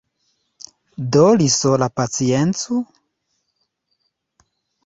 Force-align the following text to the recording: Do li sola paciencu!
Do 1.15 1.25
li 1.41 1.49
sola 1.57 1.89
paciencu! 2.01 2.81